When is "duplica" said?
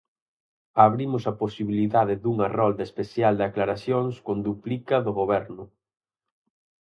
4.47-4.95